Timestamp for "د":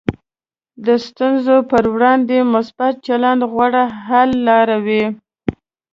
0.85-0.87